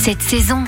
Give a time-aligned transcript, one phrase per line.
[0.00, 0.64] cette saison.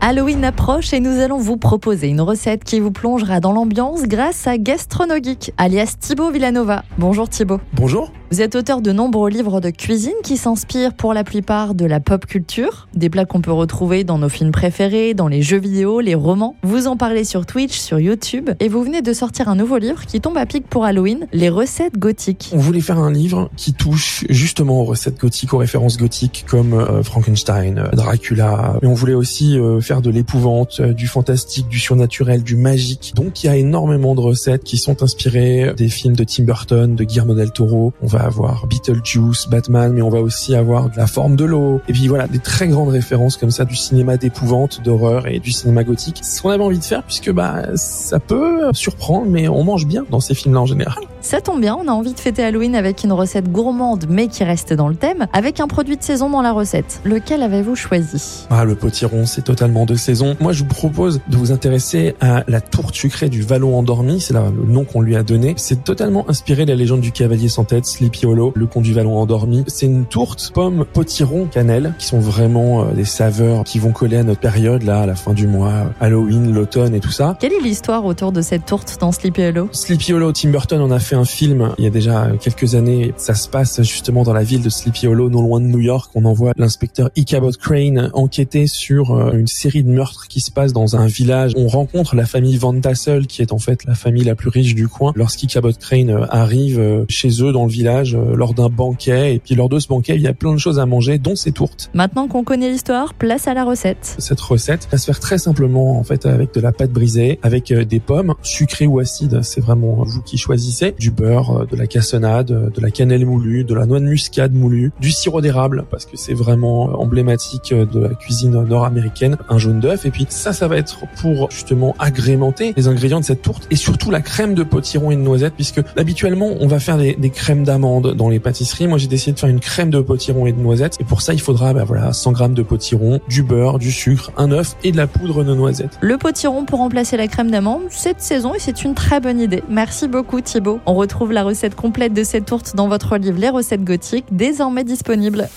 [0.00, 4.48] Halloween approche et nous allons vous proposer une recette qui vous plongera dans l'ambiance grâce
[4.48, 6.82] à Gastronogeek, alias Thibaut Villanova.
[6.98, 7.60] Bonjour Thibaut.
[7.72, 8.10] Bonjour.
[8.30, 12.00] Vous êtes auteur de nombreux livres de cuisine qui s'inspirent pour la plupart de la
[12.00, 16.00] pop culture, des plats qu'on peut retrouver dans nos films préférés, dans les jeux vidéo,
[16.00, 16.56] les romans.
[16.62, 20.06] Vous en parlez sur Twitch, sur YouTube, et vous venez de sortir un nouveau livre
[20.06, 22.50] qui tombe à pic pour Halloween, les recettes gothiques.
[22.54, 26.72] On voulait faire un livre qui touche justement aux recettes gothiques, aux références gothiques comme
[26.72, 31.78] euh, Frankenstein, euh, Dracula, mais on voulait aussi euh, faire de l'épouvante, du fantastique, du
[31.78, 33.12] surnaturel, du magique.
[33.14, 36.96] Donc il y a énormément de recettes qui sont inspirées des films de Tim Burton,
[36.96, 37.92] de Guillermo del Toro.
[38.14, 41.80] Va avoir Beetlejuice, Batman, mais on va aussi avoir de la forme de l'eau.
[41.88, 45.50] Et puis voilà, des très grandes références comme ça du cinéma d'épouvante, d'horreur et du
[45.50, 46.20] cinéma gothique.
[46.22, 49.86] C'est ce qu'on avait envie de faire puisque bah ça peut surprendre, mais on mange
[49.86, 51.02] bien dans ces films-là en général.
[51.24, 54.44] Ça tombe bien, on a envie de fêter Halloween avec une recette gourmande mais qui
[54.44, 57.00] reste dans le thème, avec un produit de saison dans la recette.
[57.02, 58.46] Lequel avez-vous choisi?
[58.50, 60.36] Ah, le potiron, c'est totalement de saison.
[60.38, 64.34] Moi, je vous propose de vous intéresser à la tourte sucrée du Vallon endormi, c'est
[64.34, 65.54] le nom qu'on lui a donné.
[65.56, 68.92] C'est totalement inspiré de la légende du cavalier sans tête, Sleepy Hollow, le conte du
[68.92, 69.64] Vallon endormi.
[69.66, 74.18] C'est une tourte pomme, potiron, cannelle, qui sont vraiment euh, des saveurs qui vont coller
[74.18, 77.38] à notre période, là, à la fin du mois, Halloween, l'automne et tout ça.
[77.40, 80.90] Quelle est l'histoire autour de cette tourte dans Sleepy Hollow Sleepy Hollow, Tim Burton en
[80.90, 83.14] a fait un film il y a déjà quelques années.
[83.16, 86.10] Ça se passe justement dans la ville de Sleepy Hollow, non loin de New York.
[86.14, 90.72] On envoie l'inspecteur Ichabod Crane enquêter sur euh, une série de meurtres qui se passent
[90.72, 91.52] dans un village.
[91.56, 94.74] On rencontre la famille Van Tassel, qui est en fait la famille la plus riche
[94.74, 95.12] du coin.
[95.14, 99.54] Lorsqu'Ichabod Crane euh, arrive euh, chez eux dans le village lors d'un banquet, et puis
[99.54, 101.90] lors de ce banquet, il y a plein de choses à manger, dont ces tourtes.
[101.94, 104.16] Maintenant qu'on connaît l'histoire, place à la recette.
[104.18, 107.72] Cette recette va se faire très simplement en fait avec de la pâte brisée, avec
[107.72, 111.86] des pommes sucrées ou acides, c'est vraiment vous qui choisissez, du beurre euh, de la
[111.86, 115.84] cassonade, euh, de la cannelle moulue, de la noix de muscade moulue, du sirop d'érable
[115.90, 120.24] parce que c'est vraiment emblématique euh, de la cuisine nord-américaine, un jaune d'œuf et puis
[120.30, 124.22] ça ça va être pour justement agrémenter les ingrédients de cette tourte et surtout la
[124.22, 128.30] crème de potiron et de noisette puisque habituellement on va faire des, crèmes d'amandes dans
[128.30, 128.86] les pâtisseries.
[128.86, 131.34] Moi j'ai décidé de faire une crème de potiron et de noisette et pour ça
[131.34, 134.92] il faudra bah, voilà 100 grammes de potiron, du beurre, du sucre, un œuf et
[134.92, 135.98] de la poudre de noisette.
[136.00, 139.62] Le potiron pour remplacer la crème d'amande, cette saison et c'est une très bonne idée.
[139.68, 140.80] Merci beaucoup Thibaut.
[140.94, 144.84] On retrouve la recette complète de cette tourte dans votre livre Les recettes gothiques, désormais
[144.84, 145.48] disponible.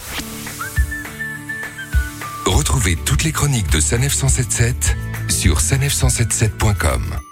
[2.48, 4.98] Retrouvez toutes les chroniques de Sanef 177
[5.30, 7.27] sur sanef177.com.